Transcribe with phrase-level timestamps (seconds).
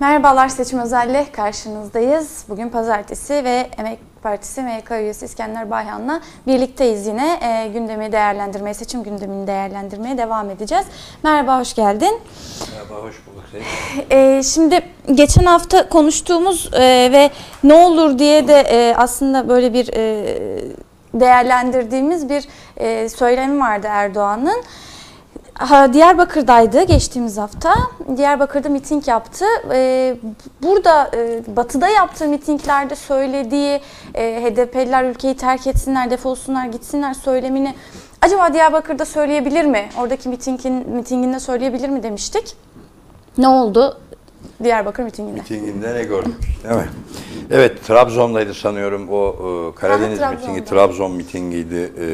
[0.00, 2.44] Merhabalar Seçim Özel'le karşınızdayız.
[2.48, 7.38] Bugün pazartesi ve Emek Partisi MYK üyesi İskender Bayhan'la birlikteyiz yine.
[7.42, 10.86] E, gündemi değerlendirmeye, seçim gündemini değerlendirmeye devam edeceğiz.
[11.22, 12.20] Merhaba, hoş geldin.
[12.72, 13.44] Merhaba, hoş bulduk.
[14.10, 14.82] E, şimdi
[15.14, 16.80] geçen hafta konuştuğumuz e,
[17.12, 17.30] ve
[17.64, 20.38] ne olur diye de e, aslında böyle bir e,
[21.14, 24.62] değerlendirdiğimiz bir e, söylemi vardı Erdoğan'ın.
[25.54, 27.74] Ha, Diyarbakır'daydı geçtiğimiz hafta.
[28.16, 29.44] Diyarbakır'da miting yaptı.
[29.72, 30.16] Ee,
[30.62, 33.80] burada e, batıda yaptığı mitinglerde söylediği
[34.14, 37.74] e, HDP'liler ülkeyi terk etsinler, defolsunlar, gitsinler söylemini
[38.22, 39.88] acaba Diyarbakır'da söyleyebilir mi?
[40.00, 42.56] Oradaki mitingin, mitinginde söyleyebilir mi demiştik.
[43.38, 44.00] Ne oldu
[44.64, 45.40] Diyarbakır mitinginde?
[45.40, 46.88] Mitinginde ne gördük değil mi?
[47.50, 50.64] Evet, Trabzon'daydı sanıyorum o e, Karadeniz Aha, mitingi.
[50.64, 51.92] Trabzon mitingiydi.
[52.00, 52.06] E,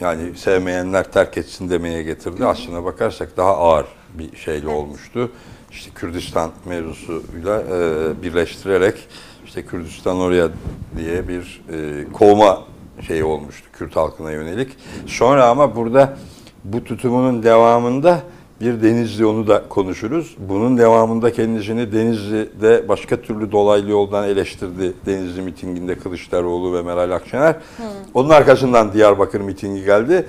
[0.00, 2.46] yani sevmeyenler terk etsin demeye getirdi.
[2.46, 5.32] Aslına bakarsak daha ağır bir şeyle olmuştu.
[5.70, 9.08] İşte Kürdistan mevzusuyla e, birleştirerek
[9.44, 10.48] işte Kürdistan oraya
[10.96, 12.64] diye bir e, kovma
[13.06, 14.76] şeyi olmuştu Kürt halkına yönelik.
[15.06, 16.16] Sonra ama burada
[16.64, 18.20] bu tutumunun devamında
[18.60, 20.36] bir Denizli onu da konuşuruz.
[20.38, 24.92] Bunun devamında kendisini Denizli'de başka türlü dolaylı yoldan eleştirdi.
[25.06, 27.56] Denizli mitinginde Kılıçdaroğlu ve Meral Akşener.
[28.14, 30.26] Onun arkasından Diyarbakır mitingi geldi.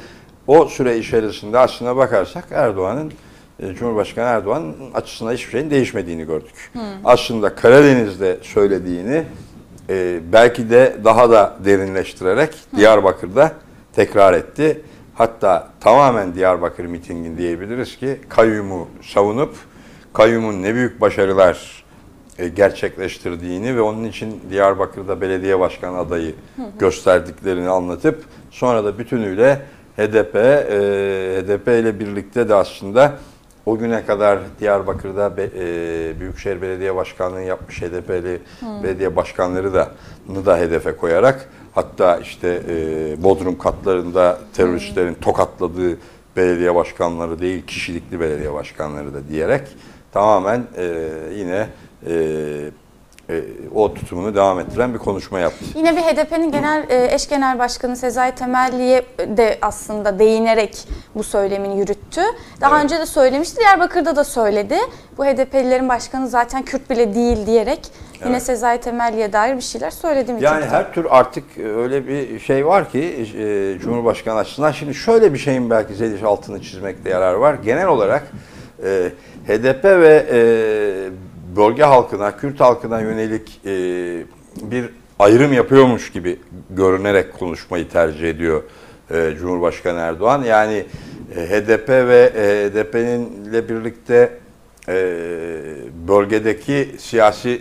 [0.47, 3.11] O süre içerisinde aslına bakarsak Erdoğan'ın
[3.59, 6.71] e, Cumhurbaşkanı Erdoğan'ın açısından hiçbir şeyin değişmediğini gördük.
[7.05, 9.23] Aslında Karadeniz'de söylediğini
[9.89, 13.51] e, belki de daha da derinleştirerek Diyarbakır'da
[13.95, 14.81] tekrar etti.
[15.15, 19.55] Hatta tamamen Diyarbakır mitingin diyebiliriz ki kayyumu savunup
[20.13, 21.83] kayyumun ne büyük başarılar
[22.37, 26.35] e, gerçekleştirdiğini ve onun için Diyarbakır'da belediye başkan adayı
[26.79, 29.61] gösterdiklerini anlatıp sonra da bütünüyle
[29.97, 30.77] HDP, e,
[31.41, 33.13] HDP ile birlikte de aslında
[33.65, 38.41] o güne kadar Diyarbakır'da be, e, Büyükşehir Belediye Başkanlığı yapmış HDP'li
[38.83, 45.97] belediye başkanları daını da hedefe koyarak hatta işte e, Bodrum katlarında teröristlerin tokatladığı
[46.35, 49.67] belediye başkanları değil kişilikli belediye başkanları da diyerek
[50.11, 51.67] tamamen e, yine
[52.07, 52.13] e,
[53.29, 53.43] e,
[53.75, 55.65] o tutumunu devam ettiren bir konuşma yaptı.
[55.75, 61.79] Yine bir HDP'nin genel e, eş genel başkanı Sezai Temelli'ye de aslında değinerek bu söylemini
[61.79, 62.21] yürüttü.
[62.61, 62.83] Daha Evet.
[62.83, 64.77] önce de söylemişti, Diyarbakır'da da söyledi.
[65.17, 67.91] Bu HDP'lilerin başkanı zaten Kürt bile değil diyerek
[68.25, 68.43] yine Evet.
[68.43, 70.43] Sezai Temelli'ye dair bir şeyler söyledi mi?
[70.43, 74.71] Yani her tür artık öyle bir şey var ki e, Cumhurbaşkanı açısından.
[74.71, 77.55] Şimdi şöyle bir şeyin belki Zeliş altını çizmekte yarar var.
[77.65, 78.23] Genel olarak
[78.83, 79.11] e,
[79.47, 80.39] HDP ve e,
[81.55, 83.71] bölge halkına, Kürt halkına yönelik e,
[84.61, 84.89] bir
[85.19, 86.39] ayrım yapıyormuş gibi
[86.69, 88.63] görünerek konuşmayı tercih ediyor
[89.11, 90.43] e, Cumhurbaşkanı Erdoğan.
[90.43, 90.85] Yani
[91.35, 94.29] e, HDP ve e, HDP'nin ile birlikte
[94.89, 94.93] e,
[96.07, 97.59] bölgedeki siyasi e,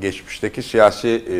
[0.00, 1.36] geçmişteki siyasi e,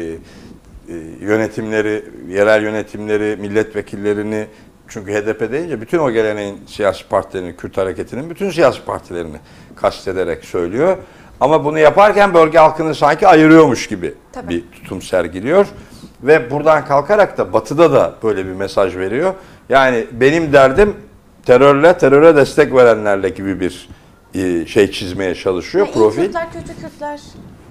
[0.92, 4.46] e, yönetimleri, yerel yönetimleri, milletvekillerini
[4.88, 9.36] çünkü HDP deyince bütün o geleneğin siyasi partilerini, Kürt hareketinin bütün siyasi partilerini
[9.76, 10.96] kastederek söylüyor.
[11.40, 14.48] Ama bunu yaparken bölge halkını sanki ayırıyormuş gibi Tabii.
[14.48, 15.66] bir tutum sergiliyor.
[16.22, 19.34] Ve buradan kalkarak da batıda da böyle bir mesaj veriyor.
[19.68, 20.94] Yani benim derdim
[21.46, 23.88] terörle, teröre destek verenlerle gibi bir
[24.34, 26.24] e, şey çizmeye çalışıyor, İyi profil.
[26.24, 27.20] Kürtler, kötü Kürtler.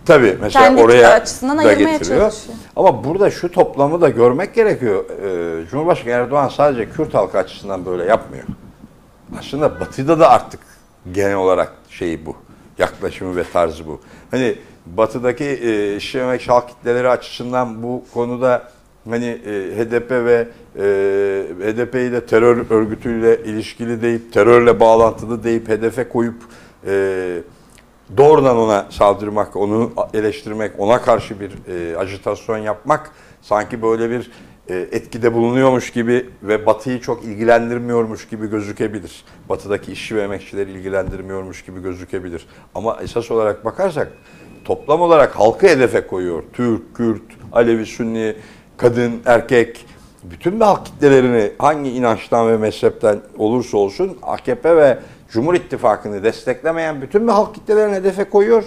[0.06, 2.22] Tabii mesela Kendi oraya açısından da ayırmaya getiriyor.
[2.22, 2.57] çalışıyor.
[2.75, 5.06] Ama burada şu toplamı da görmek gerekiyor.
[5.09, 8.44] Ee, Cumhurbaşkanı Erdoğan sadece Kürt halkı açısından böyle yapmıyor.
[9.40, 10.59] Aslında Batı'da da artık
[11.12, 12.35] genel olarak şeyi bu.
[12.78, 14.00] Yaklaşımı ve tarzı bu.
[14.31, 18.63] Hani Batı'daki e, işçi ve emek halk kitleleri açısından bu konuda
[19.09, 20.84] hani e, HDP ve e,
[21.62, 26.36] HDP'yi de terör örgütüyle ilişkili deyip terörle bağlantılı deyip hedefe koyup
[26.88, 27.41] e,
[28.18, 34.31] doğrudan ona saldırmak, onu eleştirmek, ona karşı bir e, ajitasyon yapmak sanki böyle bir
[34.69, 39.26] e, etkide bulunuyormuş gibi ve Batı'yı çok ilgilendirmiyormuş gibi gözükebilir.
[39.50, 42.47] Batı'daki işçi ve emekçileri ilgilendirmiyormuş gibi gözükebilir.
[42.76, 44.11] Ama esas olarak bakarsak
[44.66, 46.44] toplam olarak halkı hedefe koyuyor.
[46.53, 47.22] Türk, Kürt,
[47.52, 48.35] Alevi, Sünni,
[48.78, 49.85] kadın, erkek,
[50.23, 54.97] bütün halk kitlelerini hangi inançtan ve mezhepten olursa olsun AKP ve
[55.31, 58.64] Cumhur İttifakı'nı desteklemeyen bütün halk kitlelerini hedefe koyuyor.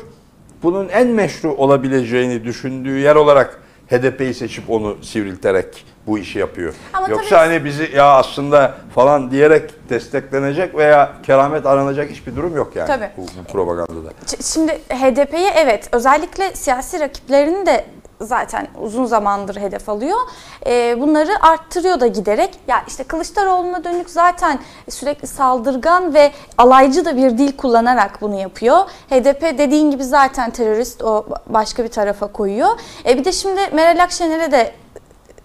[0.62, 3.60] Bunun en meşru olabileceğini düşündüğü yer olarak
[3.90, 6.74] HDP'yi seçip onu sivrilterek bu işi yapıyor.
[6.92, 12.56] Ama Yoksa tabii- hani bizi ya aslında falan diyerek desteklenecek veya keramet aranacak hiçbir durum
[12.56, 13.10] yok yani Tabii.
[13.16, 14.12] bu, propagandada.
[14.42, 17.84] Şimdi HDP'yi evet özellikle siyasi rakiplerini de
[18.20, 20.18] zaten uzun zamandır hedef alıyor.
[20.66, 22.50] E, bunları arttırıyor da giderek.
[22.68, 24.58] Ya işte Kılıçdaroğlu'na dönük zaten
[24.88, 28.78] sürekli saldırgan ve alaycı da bir dil kullanarak bunu yapıyor.
[29.10, 32.68] HDP dediğin gibi zaten terörist o başka bir tarafa koyuyor.
[33.08, 34.74] E, bir de şimdi Meral Akşener'e de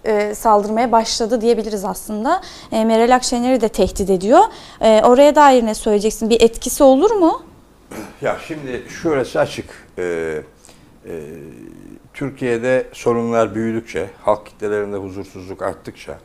[0.06, 2.42] e, saldırmaya başladı diyebiliriz aslında.
[2.72, 4.40] E, Meral Akşener'i de tehdit ediyor.
[4.82, 6.30] Oraya dair ne söyleyeceksin?
[6.30, 7.42] Bir etkisi olur mu?
[8.22, 9.88] Ya şimdi şurası açık.
[9.98, 10.04] Ee,
[11.06, 11.12] e,
[12.14, 16.18] Türkiye'de sorunlar büyüdükçe, halk kitlelerinde huzursuzluk arttıkça,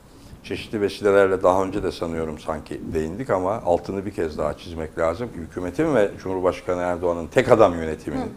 [0.45, 5.29] çeşitli vesilelerle daha önce de sanıyorum sanki değindik ama altını bir kez daha çizmek lazım.
[5.35, 8.35] Hükümetin ve Cumhurbaşkanı Erdoğan'ın tek adam yönetiminin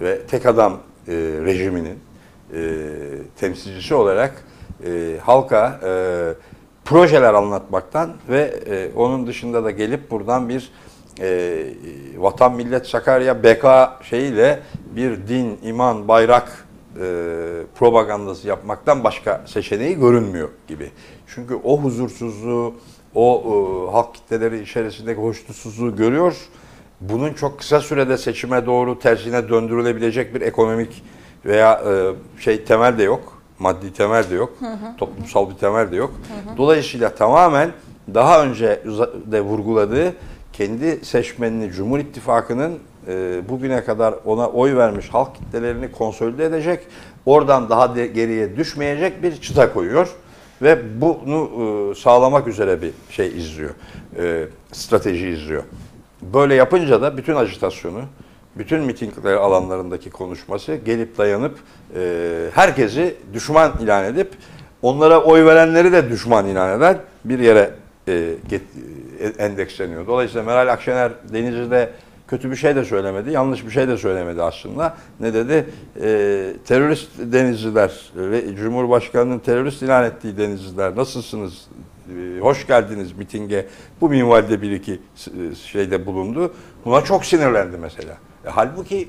[0.00, 0.72] ve tek adam
[1.08, 1.12] e,
[1.44, 1.98] rejiminin
[2.54, 2.60] e,
[3.36, 4.44] temsilcisi olarak
[4.86, 5.90] e, halka e,
[6.84, 10.70] projeler anlatmaktan ve e, onun dışında da gelip buradan bir
[11.20, 11.58] e,
[12.16, 13.66] Vatan Millet Sakarya BK
[14.02, 14.60] şeyiyle
[14.96, 16.65] bir din, iman, bayrak
[17.78, 20.90] propagandası yapmaktan başka seçeneği görünmüyor gibi.
[21.26, 22.74] Çünkü o huzursuzluğu,
[23.14, 26.36] o e, halk kitleleri içerisindeki hoşnutsuzluğu görüyor.
[27.00, 31.02] Bunun çok kısa sürede seçime doğru tersine döndürülebilecek bir ekonomik
[31.44, 33.42] veya e, şey temel de yok.
[33.58, 34.58] Maddi temel de yok.
[34.98, 36.12] Toplumsal bir temel de yok.
[36.56, 37.72] Dolayısıyla tamamen
[38.14, 38.82] daha önce
[39.26, 40.14] de vurguladığı
[40.52, 42.78] kendi seçmenini Cumhur İttifakı'nın
[43.08, 46.80] e, bugüne kadar ona oy vermiş halk kitlelerini konsolide edecek,
[47.26, 50.08] oradan daha geriye düşmeyecek bir çıta koyuyor
[50.62, 51.50] ve bunu
[51.90, 53.70] e, sağlamak üzere bir şey izliyor,
[54.18, 55.62] e, strateji izliyor.
[56.22, 58.02] Böyle yapınca da bütün ajitasyonu,
[58.56, 61.58] bütün mitingler alanlarındaki konuşması gelip dayanıp
[62.54, 64.30] herkesi düşman ilan edip
[64.82, 67.70] onlara oy verenleri de düşman ilan eder bir yere
[69.38, 70.06] endeksleniyor.
[70.06, 71.90] Dolayısıyla Meral Akşener Denizli'de
[72.28, 74.96] kötü bir şey de söylemedi, yanlış bir şey de söylemedi aslında.
[75.20, 75.66] Ne dedi?
[76.02, 81.68] E, terörist Denizliler ve Cumhurbaşkanı'nın terörist ilan ettiği Denizliler nasılsınız?
[82.08, 83.66] E, hoş geldiniz mitinge.
[84.00, 85.00] Bu minvalde bir iki
[85.64, 86.54] şeyde bulundu.
[86.84, 88.16] Buna çok sinirlendi mesela.
[88.46, 89.08] E, halbuki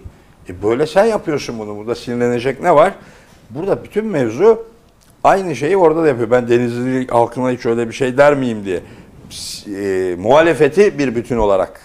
[0.50, 1.78] e, böyle sen yapıyorsun bunu.
[1.78, 2.94] Burada sinirlenecek ne var?
[3.50, 4.66] Burada bütün mevzu
[5.24, 6.32] aynı şeyi orada da yapıyor.
[6.32, 8.82] Ben Denizli halkına hiç öyle bir şey der miyim diye.
[9.68, 11.82] E, muhalefeti bir bütün olarak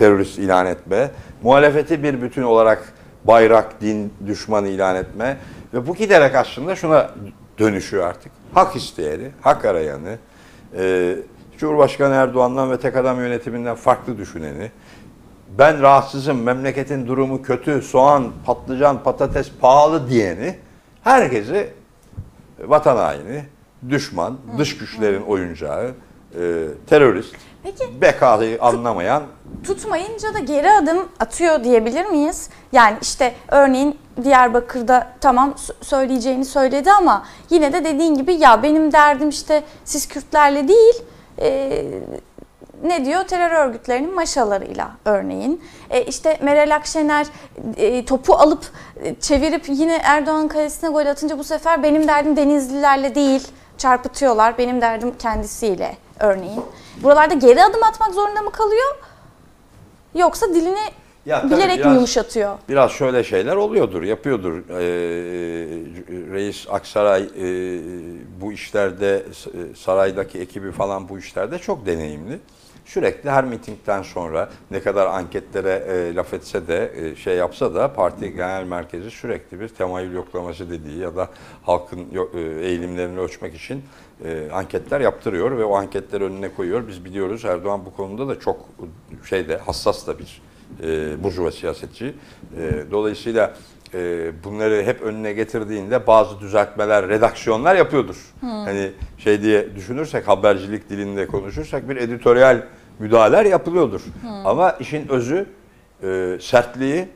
[0.00, 1.10] terörist ilan etme,
[1.42, 2.92] muhalefeti bir bütün olarak
[3.24, 5.36] bayrak, din düşmanı ilan etme
[5.74, 7.10] ve bu giderek aslında şuna
[7.58, 8.32] dönüşüyor artık.
[8.54, 10.18] Hak isteyeni, hak arayanı,
[10.76, 11.16] e,
[11.58, 14.70] Cumhurbaşkanı Erdoğan'dan ve tek adam yönetiminden farklı düşüneni,
[15.58, 20.56] ben rahatsızım, memleketin durumu kötü, soğan, patlıcan, patates pahalı diyeni,
[21.04, 21.70] herkesi
[22.58, 23.44] vatan haini,
[23.88, 25.94] düşman, dış güçlerin oyuncağı,
[26.34, 29.22] e, terörist, Peki bekayı anlamayan
[29.64, 32.50] tutmayınca da geri adım atıyor diyebilir miyiz?
[32.72, 39.28] Yani işte örneğin Diyarbakır'da tamam söyleyeceğini söyledi ama yine de dediğin gibi ya benim derdim
[39.28, 40.94] işte siz Kürtlerle değil
[41.40, 41.82] e,
[42.82, 45.62] ne diyor terör örgütlerinin maşalarıyla örneğin.
[45.90, 47.26] E, işte Meral Akşener
[47.76, 48.64] e, topu alıp
[49.04, 53.48] e, çevirip yine Erdoğan kalesine gol atınca bu sefer benim derdim Denizlilerle değil
[53.78, 54.58] çarpıtıyorlar.
[54.58, 56.62] Benim derdim kendisiyle örneğin.
[57.02, 58.94] Buralarda geri adım atmak zorunda mı kalıyor?
[60.14, 60.78] Yoksa dilini
[61.26, 62.58] Ya bilerek mi biraz- yumuşatıyor?
[62.68, 64.52] Biraz şöyle şeyler oluyordur, yapıyordur.
[64.70, 64.74] Ee,
[66.32, 67.80] Reis Aksaray e,
[68.40, 72.38] bu işlerde, s- saraydaki ekibi falan bu işlerde çok deneyimli.
[72.84, 77.92] Sürekli her mitingden sonra ne kadar anketlere e, laf etse de e, şey yapsa da
[77.92, 81.28] parti genel merkezi sürekli bir temayül yoklaması dediği ya da
[81.62, 81.98] halkın
[82.34, 83.82] e, eğilimlerini ölçmek için
[84.24, 86.88] e, anketler yaptırıyor ve o anketleri önüne koyuyor.
[86.88, 88.68] Biz biliyoruz Erdoğan bu konuda da çok
[89.28, 90.42] şeyde hassas da bir
[90.82, 92.14] e, burjuva siyasetçi.
[92.56, 93.54] E, dolayısıyla
[93.94, 98.34] e, bunları hep önüne getirdiğinde bazı düzeltmeler, redaksiyonlar yapıyordur.
[98.40, 102.62] Hani şey diye düşünürsek, habercilik dilinde konuşursak bir editoryal
[102.98, 104.02] müdahaleler yapılıyordur.
[104.44, 105.46] Ama işin özü,
[106.02, 107.08] e, sertliği,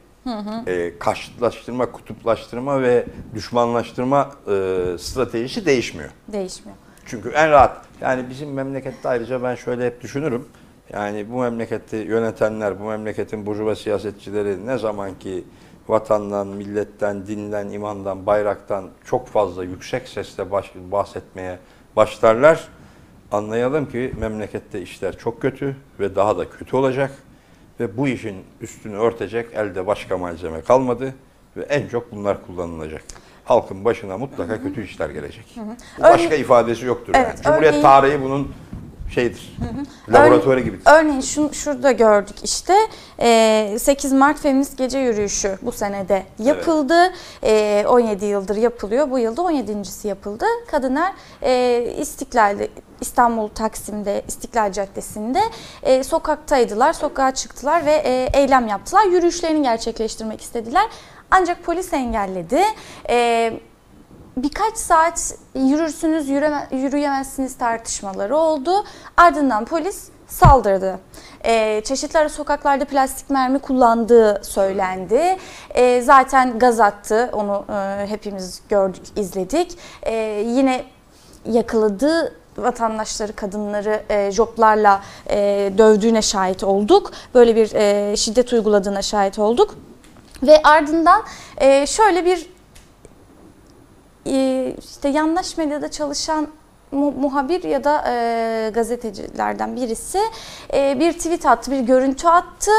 [0.67, 4.53] e, karşıtlaştırma, kutuplaştırma ve düşmanlaştırma e,
[4.99, 6.11] stratejisi değişmiyor.
[6.33, 6.77] Değişmiyor.
[7.07, 10.49] Çünkü en rahat yani bizim memlekette ayrıca ben şöyle hep düşünürüm.
[10.93, 15.45] Yani bu memleketi yönetenler, bu memleketin burjuva siyasetçileri ne zaman ki
[15.89, 21.59] vatandan, milletten, dinden, imandan, bayraktan çok fazla yüksek sesle baş- bahsetmeye
[21.97, 22.69] başlarlar.
[23.33, 27.11] Anlayalım ki memlekette işler çok kötü ve daha da kötü olacak.
[27.81, 31.15] Ve bu işin üstünü örtecek elde başka malzeme kalmadı
[31.57, 33.05] ve en çok bunlar kullanılacak.
[33.45, 35.57] Halkın başına mutlaka kötü işler gelecek.
[35.99, 37.43] Bu Başka ifadesi yoktur Evet, yani.
[37.43, 38.55] Cumhuriyet örneğin- tarihi bunun
[39.15, 39.57] şeydir.
[40.09, 40.79] Laboratuvarı gibi.
[40.87, 42.75] Örneğin şunu, şurada gördük işte
[43.21, 47.13] e, 8 Mart Feminist Gece Yürüyüşü bu senede yapıldı.
[47.43, 49.11] E, 17 yıldır yapılıyor.
[49.11, 50.45] Bu yılda 17.si yapıldı.
[50.71, 52.69] Kadınlar e, İstiklal'de
[53.01, 55.41] İstanbul Taksim'de İstiklal Caddesi'nde
[55.83, 56.93] e, sokaktaydılar.
[56.93, 59.05] Sokağa çıktılar ve e, eylem yaptılar.
[59.05, 60.87] Yürüyüşlerini gerçekleştirmek istediler.
[61.37, 62.63] Ancak polis engelledi.
[63.09, 63.53] E,
[64.37, 68.85] birkaç saat yürürsünüz yürüme, yürüyemezsiniz tartışmaları oldu.
[69.17, 70.99] Ardından polis saldırdı.
[71.45, 75.37] Ee, çeşitli ara sokaklarda plastik mermi kullandığı söylendi.
[75.71, 77.31] Ee, zaten gaz attı.
[77.33, 79.79] Onu e, hepimiz gördük, izledik.
[80.03, 80.85] Ee, yine
[81.45, 87.11] yakaladığı vatandaşları, kadınları e, joplarla e, dövdüğüne şahit olduk.
[87.35, 89.75] Böyle bir e, şiddet uyguladığına şahit olduk.
[90.43, 91.23] Ve ardından
[91.59, 92.47] e, şöyle bir
[94.27, 96.49] e, işte yandaş medyada çalışan
[96.93, 100.21] mu- muhabir ya da e, gazetecilerden birisi
[100.75, 102.71] e, bir tweet attı, bir görüntü attı.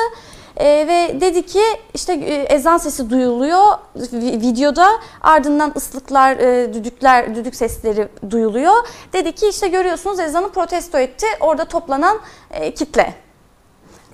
[0.58, 1.62] E, ve dedi ki
[1.94, 3.64] işte e, ezan sesi duyuluyor
[3.98, 4.88] vi- videoda
[5.22, 8.74] ardından ıslıklar, e, düdükler, düdük sesleri duyuluyor.
[9.14, 12.20] Dedi ki işte görüyorsunuz ezanı protesto etti orada toplanan
[12.52, 13.14] e, kitle.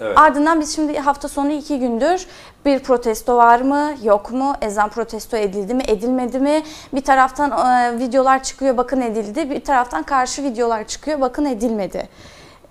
[0.02, 0.18] Evet.
[0.18, 2.28] Ardından biz şimdi hafta sonu iki gündür
[2.66, 4.54] bir protesto var mı yok mu?
[4.62, 6.64] Ezan protesto edildi mi edilmedi mi?
[6.94, 9.50] Bir taraftan e, videolar çıkıyor bakın edildi.
[9.50, 12.10] Bir taraftan karşı videolar çıkıyor bakın edilmedi.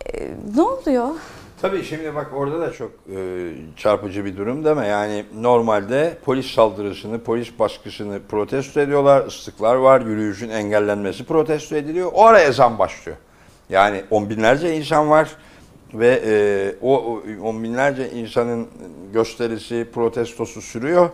[0.06, 1.08] E, ne oluyor?
[1.62, 4.86] Tabii şimdi bak orada da çok e, çarpıcı bir durum değil mi?
[4.86, 9.26] Yani normalde polis saldırısını, polis baskısını protesto ediyorlar.
[9.26, 12.10] ıslıklar var, yürüyüşün engellenmesi protesto ediliyor.
[12.14, 13.18] O ara ezan başlıyor.
[13.68, 15.28] Yani on binlerce insan var
[15.94, 18.68] ve e, o, on binlerce insanın
[19.12, 21.10] gösterisi, protestosu sürüyor.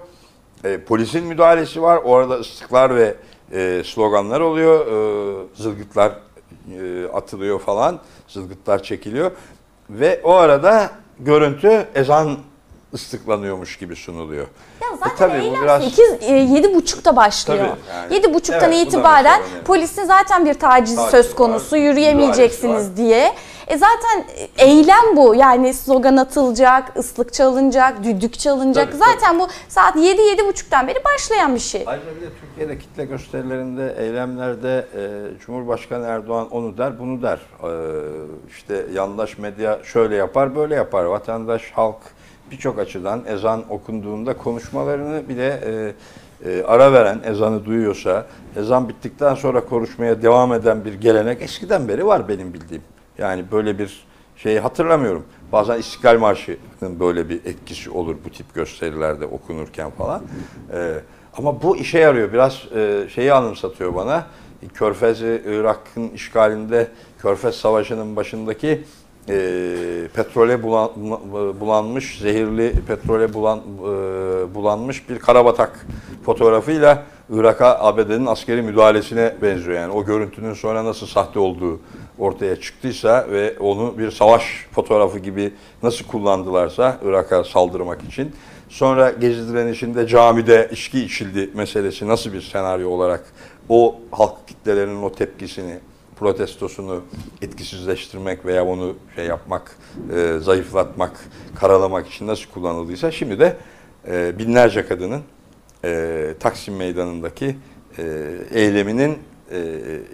[0.65, 1.97] E, polisin müdahalesi var.
[2.05, 3.15] Orada ıslıklar ve
[3.53, 4.87] e, sloganlar oluyor.
[4.87, 6.13] E, zılgıtlar
[6.81, 8.01] e, atılıyor falan.
[8.29, 9.31] Zılgıtlar çekiliyor.
[9.91, 10.91] Ve o arada
[11.21, 12.37] görüntü ezan
[12.95, 14.47] ıslıklanıyormuş gibi sunuluyor.
[14.83, 17.67] Ya E zaten tabii bu eylem biraz- 8, e, 7.30'da başlıyor.
[17.69, 18.15] Tabii, yani.
[18.27, 22.97] 7.30'dan Evet, bu da itibaren polisin zaten bir tacizi Taciz söz konusu var, yürüyemeyeceksiniz var.
[22.97, 23.33] diye.
[23.67, 24.25] E zaten
[24.59, 25.35] eylem bu.
[25.35, 28.87] Yani slogan atılacak, ıslık çalınacak, düdük çalınacak.
[28.87, 31.85] Tabii, zaten bu saat 7-7.30'dan beri başlayan bir şey.
[31.87, 37.39] Ayrıca bir de Türkiye'de kitle gösterilerinde, eylemlerde e, Cumhurbaşkanı Erdoğan onu der, bunu der.
[37.39, 37.71] E,
[38.49, 41.05] işte yandaş medya şöyle yapar, böyle yapar.
[41.05, 41.99] Vatandaş, halk
[42.51, 45.61] birçok açıdan ezan okunduğunda konuşmalarını bile
[46.45, 51.89] e, e, ara veren, ezanı duyuyorsa, ezan bittikten sonra konuşmaya devam eden bir gelenek eskiden
[51.89, 52.83] beri var benim bildiğim.
[53.19, 54.07] Yani böyle bir
[54.37, 55.25] şeyi hatırlamıyorum.
[55.53, 60.23] Bazen İstiklal Marşı'nın böyle bir etkisi olur bu tip gösterilerde okunurken falan.
[60.73, 60.95] Ee,
[61.37, 62.33] ama bu işe yarıyor.
[62.33, 64.27] Biraz e, şeyi anımsatıyor bana.
[64.75, 68.85] Körfez'i Irak'ın işgalinde Körfez Savaşı'nın başındaki
[69.29, 70.91] e, petrole bulan,
[71.61, 75.87] bulanmış, zehirli petrole bulan, e, bulanmış bir karabatak
[76.25, 79.77] fotoğrafıyla Irak'a ABD'nin askeri müdahalesine benziyor.
[79.77, 81.81] Yani o görüntünün sonra nasıl sahte olduğu
[82.19, 88.33] ortaya çıktıysa ve onu bir savaş fotoğrafı gibi nasıl kullandılarsa Irak'a saldırmak için.
[88.69, 93.25] Sonra Gezi direnişinde camide içki içildi meselesi nasıl bir senaryo olarak
[93.69, 95.79] o halk kitlelerinin o tepkisini,
[96.19, 97.03] protestosunu
[97.43, 99.77] etkisizleştirmek veya onu şey yapmak,
[100.17, 101.21] e, zayıflatmak,
[101.55, 103.57] karalamak için nasıl kullanıldıysa şimdi de
[104.09, 105.23] e, binlerce kadının
[105.85, 107.57] e, Taksim Meydanı'ndaki
[107.99, 108.03] e,
[108.53, 109.19] eyleminin
[109.51, 109.59] e,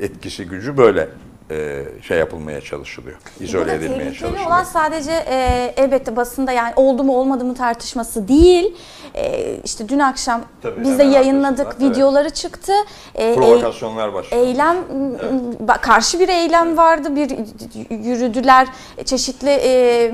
[0.01, 1.09] etkisi gücü böyle
[1.51, 3.17] e, şey yapılmaya çalışılıyor.
[3.41, 4.47] İzole edilmeye tehlikeli çalışılıyor.
[4.47, 8.77] olan sadece e, elbette basında yani oldu mu olmadı mı tartışması değil.
[9.15, 11.97] E, işte dün akşam Tabii, biz de yayınladık, arkasından, evet.
[11.97, 12.73] videoları çıktı.
[13.15, 14.47] E, Provokasyonlar başlıyor.
[14.47, 14.77] Eylem
[15.67, 17.17] ba- karşı bir eylem vardı.
[17.17, 17.31] Bir
[18.05, 18.69] yürüdüler.
[19.05, 20.13] Çeşitli e,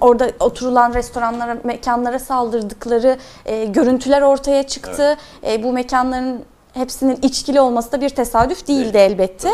[0.00, 5.16] orada oturulan restoranlara, mekanlara saldırdıkları e, görüntüler ortaya çıktı.
[5.46, 9.10] E, bu mekanların hepsinin içkili olması da bir tesadüf değildi Değil.
[9.10, 9.48] elbette.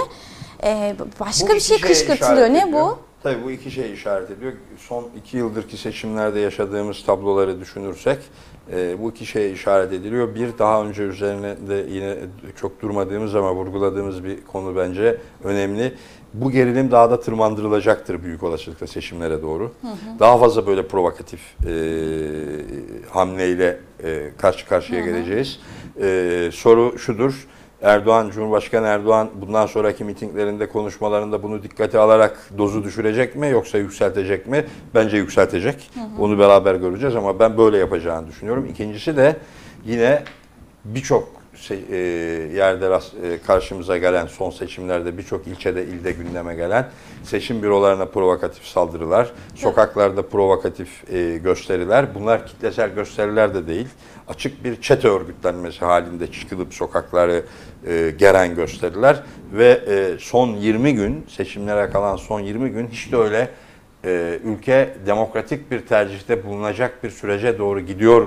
[0.65, 2.49] E, başka Bu bir şey kışkırtılıyor.
[2.49, 2.73] Ne ediyor.
[2.73, 2.99] bu?
[3.23, 4.53] Tabii bu iki şey işaret ediyor.
[4.79, 8.19] Son iki yıldırki seçimlerde yaşadığımız tabloları düşünürsek
[8.73, 10.35] e, bu iki şeye işaret ediliyor.
[10.35, 12.17] Bir daha önce üzerine de yine
[12.61, 15.95] çok durmadığımız ama vurguladığımız bir konu bence önemli.
[16.35, 19.73] Bu gerilim daha da tırmandırılacaktır büyük olasılıkla seçimlere doğru.
[20.19, 21.73] Daha fazla böyle provokatif e,
[23.11, 25.61] hamleyle e, karşı karşıya geleceğiz.
[26.01, 27.49] E, soru şudur.
[27.83, 34.47] Erdoğan, Cumhurbaşkanı Erdoğan bundan sonraki mitinglerinde, konuşmalarında bunu dikkate alarak dozu düşürecek mi yoksa yükseltecek
[34.47, 34.67] mi?
[34.95, 35.91] Bence yükseltecek.
[36.19, 38.67] Onu beraber göreceğiz ama ben böyle yapacağını düşünüyorum.
[38.67, 39.37] İkincisi de
[39.85, 40.23] yine
[40.85, 41.97] birçok se- e,
[42.57, 46.89] yerde rast- e, karşımıza gelen son seçimlerde birçok ilçede ilde gündeme gelen
[47.23, 52.15] seçim bürolarına provokatif saldırılar, sokaklarda provokatif e, gösteriler.
[52.15, 53.89] Bunlar kitlesel gösteriler de değil.
[54.29, 57.43] Açık bir çete örgütlenmesi halinde çıkılıp sokakları
[57.87, 59.23] e, geren gösteriler
[59.53, 63.49] ve e, son 20 gün seçimlere kalan son 20 gün hiç de öyle
[64.05, 68.27] e, ülke demokratik bir tercihte bulunacak bir sürece doğru gidiyor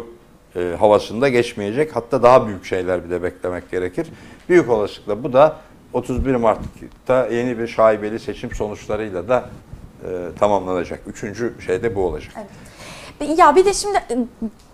[0.56, 1.96] e, havasında geçmeyecek.
[1.96, 4.08] Hatta daha büyük şeyler bir de beklemek gerekir.
[4.50, 5.58] Büyük olasılıkla bu da
[5.94, 9.50] 31 Mart'ta yeni bir şaibeli seçim sonuçlarıyla da
[10.04, 10.08] e,
[10.40, 11.00] tamamlanacak.
[11.08, 12.34] Üçüncü şey de bu olacak.
[13.38, 14.18] Ya bir de şimdi e,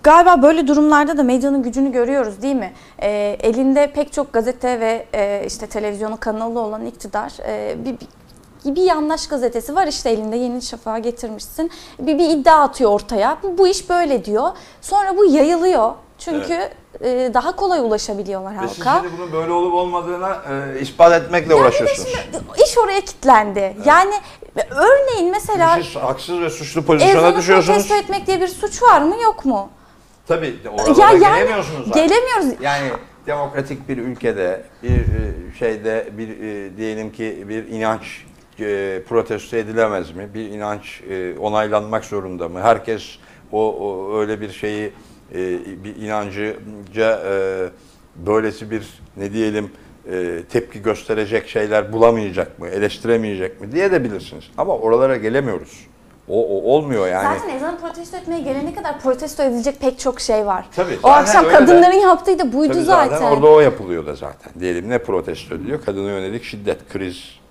[0.03, 2.73] galiba böyle durumlarda da medyanın gücünü görüyoruz değil mi?
[2.99, 8.07] E, elinde pek çok gazete ve e, işte televizyonun kanalı olan iktidar e, bir, bir,
[8.75, 11.71] bir yandaş gazetesi var işte elinde Yeni Şafak'a getirmişsin.
[11.99, 13.37] Bir, bir iddia atıyor ortaya.
[13.43, 14.49] Bu, bu iş böyle diyor.
[14.81, 15.91] Sonra bu yayılıyor.
[16.19, 16.53] Çünkü
[17.01, 19.01] e, daha kolay ulaşabiliyorlar Ve halka.
[19.01, 20.37] şimdi bunun böyle olup olmadığına
[20.75, 22.09] e, ispat etmekle uğraşıyorsunuz.
[22.67, 23.77] İş oraya kilitlendi.
[23.85, 24.13] Yani
[24.69, 27.77] örneğin mesela Siz haksız ve suçlu pozisyona ezanı düşüyorsunuz.
[27.77, 29.69] protesto etmek diye bir suç var mı yok mu?
[30.27, 32.07] Tabii oralara Ya yani gelemiyorsunuz zaten.
[32.07, 32.61] gelemiyoruz.
[32.61, 32.89] Yani
[33.27, 38.25] demokratik bir ülkede bir e, şeyde bir e, diyelim ki bir inanç
[38.59, 40.29] e, protesto edilemez mi?
[40.33, 42.61] Bir inanç e, onaylanmak zorunda mı?
[42.61, 43.17] Herkes
[43.51, 44.93] o, o öyle bir şeyi
[45.35, 47.65] e, bir inancıca e,
[48.15, 48.87] böylesi bir
[49.17, 49.71] ne diyelim
[50.11, 52.67] e, tepki gösterecek şeyler bulamayacak mı?
[52.67, 54.43] Eleştiremeyecek mi diye de bilirsiniz.
[54.57, 55.87] Ama oralara gelemiyoruz.
[56.27, 57.39] O, o olmuyor yani.
[57.39, 60.65] Zaten ezanı protesto etmeye gelene kadar protesto edilecek pek çok şey var.
[60.75, 61.59] Tabii, o akşam öyle de.
[61.59, 63.17] kadınların yaptığı da buydu Tabii zaten.
[63.17, 64.53] zaten orada o yapılıyor da zaten.
[64.59, 65.85] Diyelim ne protesto ediliyor?
[65.85, 66.89] Kadına yönelik şiddet,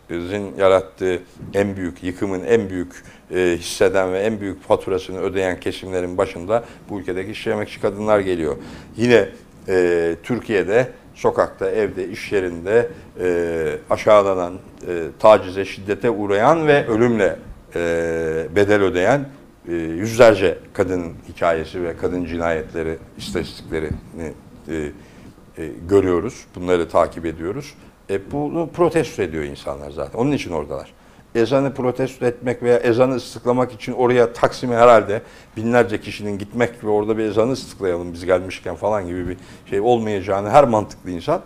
[0.09, 1.23] krizin yarattığı
[1.55, 7.01] en büyük, yıkımın en büyük e, hisseden ve en büyük faturasını ödeyen kesimlerin başında bu
[7.01, 8.57] ülkedeki işçi emekçi kadınlar geliyor.
[8.97, 9.29] Yine
[9.69, 12.89] e, Türkiye'de sokakta, evde, iş yerinde
[13.21, 14.55] e, aşağılanan,
[14.89, 17.37] e, tacize, şiddete uğrayan ve ölümle
[17.75, 19.29] e, bedel ödeyen
[19.69, 24.33] e, yüzlerce kadın hikayesi ve kadın cinayetleri istatistiklerini
[24.69, 26.45] e, e, görüyoruz.
[26.55, 27.75] Bunları takip ediyoruz.
[28.11, 30.19] E, bunu protesto ediyor insanlar zaten.
[30.19, 30.93] Onun için oradalar.
[31.35, 35.23] Ezanı protesto etmek veya ezanı ıslıklamak için oraya Taksim'e herhalde
[35.57, 39.37] binlerce kişinin gitmek ve orada bir ezanı ıslıklayalım biz gelmişken falan gibi bir
[39.71, 41.41] şey olmayacağını her mantıklı insan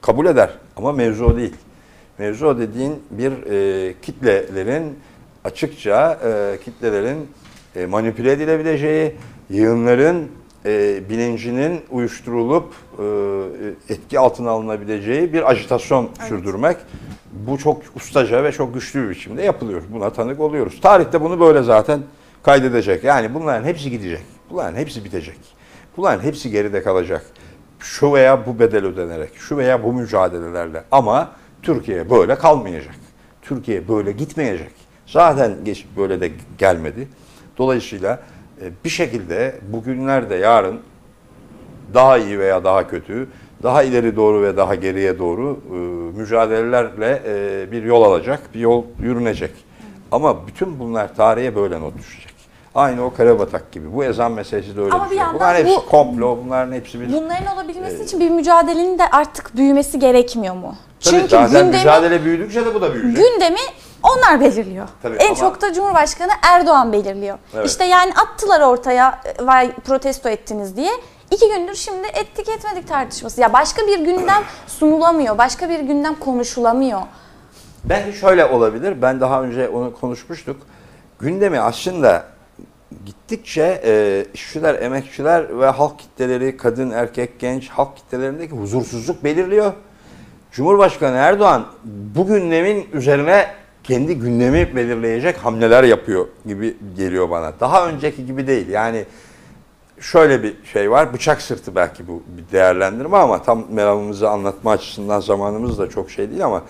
[0.00, 0.50] kabul eder.
[0.76, 1.54] Ama mevzu değil.
[2.18, 4.98] Mevzu dediğin bir e, kitlelerin
[5.44, 7.28] açıkça e, kitlelerin
[7.76, 9.14] e, manipüle edilebileceği,
[9.50, 10.30] yığınların
[10.66, 13.04] e, bilincinin uyuşturulup e,
[13.94, 16.76] etki altına alınabileceği bir ajitasyon sürdürmek.
[17.32, 19.82] Bu çok ustaca ve çok güçlü bir biçimde yapılıyor.
[19.92, 20.80] Buna tanık oluyoruz.
[20.80, 22.00] Tarihte bunu böyle zaten
[22.42, 23.04] kaydedecek.
[23.04, 24.22] Yani bunların hepsi gidecek.
[24.50, 25.38] Bunların hepsi bitecek.
[25.96, 27.26] Bunların hepsi geride kalacak.
[27.78, 30.84] Şu veya bu bedel ödenerek, şu veya bu mücadelelerle.
[30.90, 32.94] Ama Türkiye böyle kalmayacak.
[33.42, 34.72] Türkiye böyle gitmeyecek.
[35.06, 37.08] Zaten geç böyle de gelmedi.
[37.58, 38.22] Dolayısıyla
[38.84, 40.80] bir şekilde bugünlerde yarın
[41.94, 43.28] daha iyi veya daha kötü,
[43.62, 45.74] daha ileri doğru ve daha geriye doğru e,
[46.18, 49.50] mücadelelerle e, bir yol alacak, bir yol yürünecek.
[50.12, 52.36] Ama bütün bunlar tarihe böyle not düşecek.
[52.74, 53.94] Aynı o Karabatak gibi.
[53.94, 57.12] Bu ezan meselesi de öyle Ama bir yandan Bunların hepsi bu- komplo, bunların hepsi bir...
[57.12, 60.76] Bunların olabilmesi için bir mücadelenin de artık büyümesi gerekmiyor mu?
[61.00, 63.24] Tabii Çünkü zaten gündemi, mücadele büyüdükçe de bu da büyüyecek.
[63.32, 63.58] gündemi
[64.02, 64.88] onlar belirliyor.
[65.02, 67.38] Tabii en ama- çok da Cumhurbaşkanı Erdoğan belirliyor.
[67.54, 67.66] Evet.
[67.66, 70.90] İşte yani attılar ortaya e, vay protesto ettiniz diye.
[71.30, 73.40] İki gündür şimdi ettik etmedik tartışması.
[73.40, 75.38] Ya başka bir gündem sunulamıyor.
[75.38, 77.00] Başka bir gündem konuşulamıyor.
[77.84, 79.02] Belki şöyle olabilir.
[79.02, 80.56] Ben daha önce onu konuşmuştuk.
[81.20, 82.24] Gündemi aslında
[83.06, 89.72] gittikçe e, işçiler, emekçiler ve halk kitleleri, kadın, erkek, genç halk kitlelerindeki huzursuzluk belirliyor.
[90.52, 93.46] Cumhurbaşkanı Erdoğan bu gündemin üzerine
[93.86, 97.52] kendi gündemi belirleyecek hamleler yapıyor gibi geliyor bana.
[97.60, 98.68] Daha önceki gibi değil.
[98.68, 99.04] Yani
[100.00, 101.12] şöyle bir şey var.
[101.12, 106.30] Bıçak sırtı belki bu bir değerlendirme ama tam meramımızı anlatma açısından zamanımız da çok şey
[106.30, 106.62] değil ama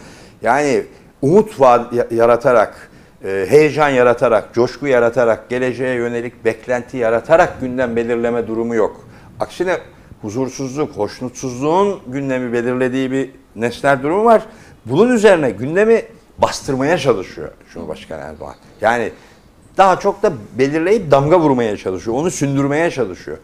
[0.43, 0.83] yani
[1.23, 1.61] umut
[2.11, 2.91] yaratarak,
[3.25, 9.01] e, heyecan yaratarak, coşku yaratarak, geleceğe yönelik beklenti yaratarak gündem belirleme durumu yok.
[9.41, 9.79] Aksine
[10.23, 14.43] huzursuzluk, hoşnutsuzluğun gündemi belirlediği bir nesnel durumu var.
[14.87, 16.03] Bunun üzerine gündemi
[16.39, 18.55] bastırmaya çalışıyor Cumhurbaşkanı Erdoğan.
[18.81, 19.13] Yani
[19.77, 22.17] daha çok da belirleyip damga vurmaya çalışıyor.
[22.17, 23.39] Onu sündürmeye çalışıyor.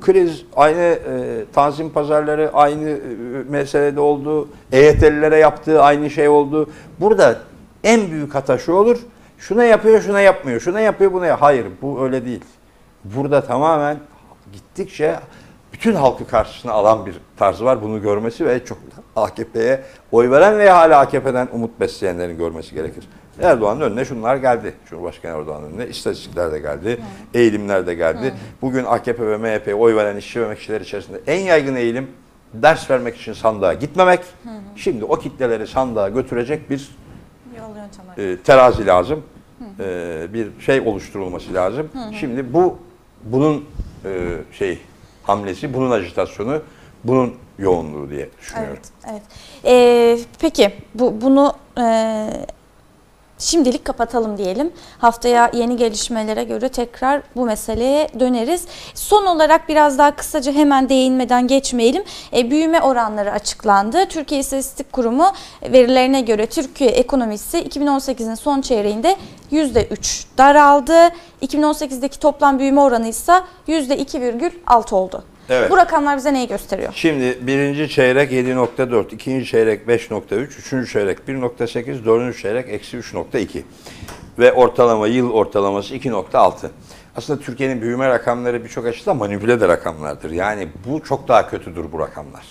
[0.00, 2.98] Kriz aynı e, tanzim pazarları aynı e,
[3.48, 4.48] meselede oldu.
[4.72, 6.70] EYT'lilere yaptığı aynı şey oldu.
[7.00, 7.40] Burada
[7.84, 8.98] en büyük hata şu olur.
[9.38, 10.60] Şuna yapıyor, şuna yapmıyor.
[10.60, 12.44] Şuna yapıyor, buna yap- Hayır, bu öyle değil.
[13.04, 13.96] Burada tamamen
[14.52, 15.16] gittikçe
[15.78, 17.82] bütün halkı karşısına alan bir tarzı var.
[17.82, 18.78] Bunu görmesi ve çok
[19.16, 23.08] AKP'ye oy veren veya hala AKP'den umut besleyenlerin görmesi gerekir.
[23.42, 24.74] Erdoğan'ın önüne şunlar geldi.
[24.90, 27.00] Cumhurbaşkanı Erdoğan'ın önüne istatistikler de geldi,
[27.34, 28.34] eğilimler de geldi.
[28.62, 32.08] Bugün AKP ve MHP'ye oy veren işçi ve emekçiler içerisinde en yaygın eğilim
[32.54, 34.20] ders vermek için sandığa gitmemek.
[34.76, 36.90] Şimdi o kitleleri sandığa götürecek bir
[38.18, 39.22] e, terazi lazım.
[39.80, 41.88] E, bir şey oluşturulması lazım.
[42.20, 42.78] Şimdi bu
[43.24, 43.64] bunun
[44.04, 44.78] e, şey
[45.28, 46.62] hamlesi, bunun ajitasyonu,
[47.04, 48.78] bunun yoğunluğu diye düşünüyorum.
[48.78, 49.22] Evet, evet.
[49.64, 51.82] Ee, peki bu bunu e,
[53.38, 54.72] şimdilik kapatalım diyelim.
[54.98, 58.66] Haftaya yeni gelişmelere göre tekrar bu meseleye döneriz.
[58.94, 62.04] Son olarak biraz daha kısaca hemen değinmeden geçmeyelim.
[62.36, 64.06] E, büyüme oranları açıklandı.
[64.08, 69.16] Türkiye İstatistik Kurumu verilerine göre Türkiye ekonomisi 2018'in son çeyreğinde
[69.52, 71.08] %3 daraldı.
[71.42, 75.24] 2018'deki toplam büyüme oranı ise %2,6 oldu.
[75.48, 75.70] Evet.
[75.70, 76.92] Bu rakamlar bize neyi gösteriyor?
[76.94, 83.62] Şimdi birinci çeyrek 7.4, ikinci çeyrek 5.3, üçüncü çeyrek 1.8, dördüncü çeyrek eksi 3.2
[84.38, 86.66] ve ortalama yıl ortalaması 2.6.
[87.16, 90.30] Aslında Türkiye'nin büyüme rakamları birçok açıdan manipüle de rakamlardır.
[90.30, 92.44] Yani bu çok daha kötüdür bu rakamlar.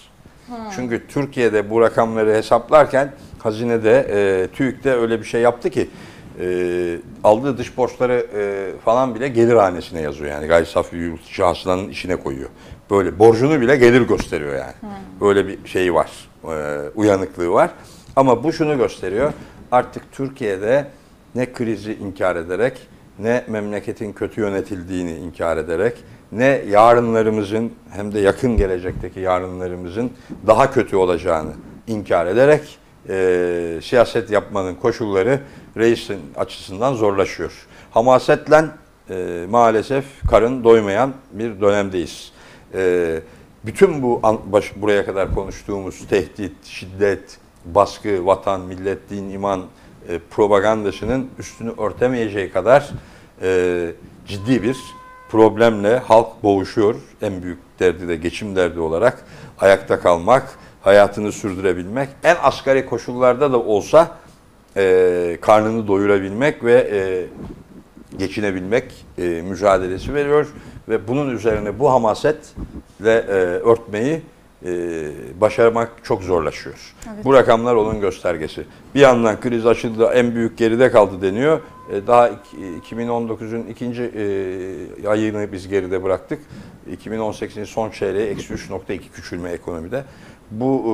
[0.75, 5.89] Çünkü Türkiye'de bu rakamları hesaplarken hazinede, e, TÜİK'te öyle bir şey yaptı ki
[6.39, 10.31] e, aldığı dış borçları e, falan bile gelir hanesine yazıyor.
[10.31, 12.49] Yani gayri safi yurt içi hasılanın içine koyuyor.
[12.91, 14.93] Böyle borcunu bile gelir gösteriyor yani.
[15.21, 16.11] Böyle bir şey var,
[16.43, 17.69] e, uyanıklığı var.
[18.15, 19.33] Ama bu şunu gösteriyor.
[19.71, 20.87] Artık Türkiye'de
[21.35, 22.77] ne krizi inkar ederek,
[23.19, 25.97] ne memleketin kötü yönetildiğini inkar ederek,
[26.31, 30.11] ne yarınlarımızın hem de yakın gelecekteki yarınlarımızın
[30.47, 31.51] daha kötü olacağını
[31.87, 32.77] inkar ederek
[33.09, 35.39] e, siyaset yapmanın koşulları
[35.77, 37.67] reisin açısından zorlaşıyor.
[37.91, 38.65] Hamasetle
[39.09, 42.31] e, maalesef karın doymayan bir dönemdeyiz.
[42.73, 43.19] E,
[43.65, 49.65] bütün bu an, baş, buraya kadar konuştuğumuz tehdit, şiddet, baskı, vatan, millet, din, iman
[50.09, 52.89] e, propagandasının üstünü örtemeyeceği kadar
[53.41, 53.91] e,
[54.27, 54.77] ciddi bir
[55.29, 56.95] problemle halk boğuşuyor.
[57.21, 59.25] En büyük derdi de geçim derdi olarak
[59.59, 64.17] ayakta kalmak, hayatını sürdürebilmek, en asgari koşullarda da olsa
[64.77, 67.25] e, karnını doyurabilmek ve e,
[68.17, 70.47] geçinebilmek e, mücadelesi veriyor
[70.89, 72.45] ve bunun üzerine bu hamasetle
[73.11, 74.21] e, örtmeyi
[74.65, 74.71] e,
[75.41, 76.93] başarmak çok zorlaşıyor.
[77.15, 77.25] Evet.
[77.25, 78.65] Bu rakamlar onun göstergesi.
[78.95, 81.59] Bir yandan kriz açıldı, en büyük geride kaldı deniyor.
[81.93, 86.39] E, daha iki- 2019'un ikinci e, ayını biz geride bıraktık.
[86.91, 90.03] 2018'in son çeyreği eksi 3.2 küçülme ekonomide.
[90.51, 90.91] Bu e,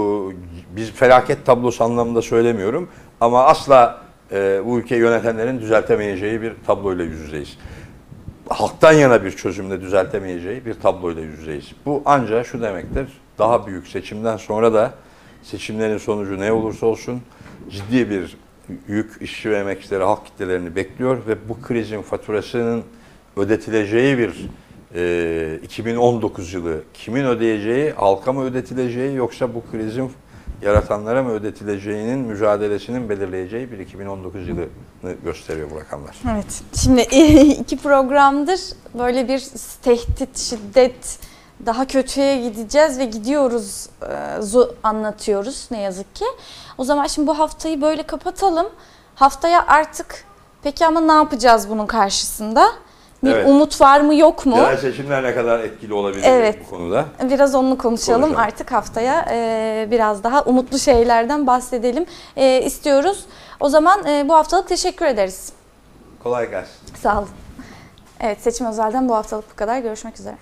[0.75, 2.87] biz felaket tablosu anlamında söylemiyorum
[3.21, 4.01] ama asla
[4.31, 7.57] e, bu ülkeyi yönetenlerin düzeltemeyeceği bir tabloyla yüz yüzeyiz
[8.49, 11.71] halktan yana bir çözümle düzeltemeyeceği bir tabloyla yüz yüzeyiz.
[11.85, 13.07] Bu ancak şu demektir,
[13.39, 14.93] daha büyük seçimden sonra da
[15.43, 17.21] seçimlerin sonucu ne olursa olsun
[17.69, 18.37] ciddi bir
[18.87, 22.83] yük işçi ve emekçileri, halk kitlelerini bekliyor ve bu krizin faturasının
[23.37, 24.49] ödetileceği bir
[24.95, 30.11] e, 2019 yılı kimin ödeyeceği, halka mı ödetileceği yoksa bu krizin
[30.63, 34.67] yaratanlara mı ödetileceğinin mücadelesinin belirleyeceği bir 2019 yılını
[35.23, 36.15] gösteriyor bu rakamlar.
[36.31, 36.61] Evet.
[36.83, 37.01] Şimdi
[37.61, 38.59] iki programdır
[38.93, 39.47] böyle bir
[39.81, 41.19] tehdit, şiddet,
[41.65, 46.25] daha kötüye gideceğiz ve gidiyoruz e, zu anlatıyoruz ne yazık ki.
[46.77, 48.67] O zaman şimdi bu haftayı böyle kapatalım.
[49.15, 50.25] Haftaya artık
[50.63, 52.69] peki ama ne yapacağız bunun karşısında?
[53.23, 53.47] Bir Evet.
[53.47, 54.57] umut var mı yok mu?
[54.57, 56.59] Yerel seçimler ne kadar etkili olabilir Evet.
[56.65, 57.05] bu konuda?
[57.23, 58.21] Biraz onu konuşalım.
[58.21, 58.43] Konuşalım.
[58.47, 62.05] Artık haftaya e, biraz daha umutlu şeylerden bahsedelim
[62.35, 63.25] e, istiyoruz.
[63.59, 65.51] O zaman e, bu haftalık teşekkür ederiz.
[66.23, 66.71] Kolay gelsin.
[67.01, 67.29] Sağ olun.
[68.19, 69.79] Evet seçim özelden bu haftalık bu kadar.
[69.79, 70.35] Görüşmek üzere.